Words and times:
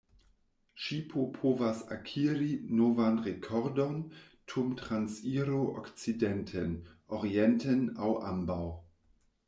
Ŝipo 0.83 1.25
povas 1.35 1.81
akiri 1.95 2.47
novan 2.79 3.19
rekordon 3.27 4.01
dum 4.53 4.73
transiro 4.83 5.61
okcidenten, 5.83 6.75
orienten 7.21 7.89
aŭ 8.09 8.13
ambaŭ. 8.33 8.63